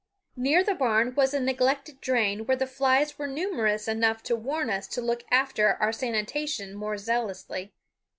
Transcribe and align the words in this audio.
Near 0.35 0.63
the 0.63 0.73
barn 0.73 1.13
was 1.13 1.31
a 1.31 1.39
neglected 1.39 2.01
drain 2.01 2.47
where 2.47 2.57
the 2.57 2.65
flies 2.65 3.19
were 3.19 3.27
numerous 3.27 3.87
enough 3.87 4.23
to 4.23 4.35
warn 4.35 4.71
us 4.71 4.87
to 4.87 4.99
look 4.99 5.23
after 5.29 5.73
our 5.75 5.91
sanitation 5.91 6.73
more 6.73 6.97
zealously. 6.97 7.71